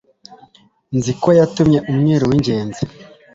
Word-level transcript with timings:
nziko 0.97 1.27
yatumye 1.39 1.79
umwiru 1.91 2.23
w'ingenzi 2.29 2.83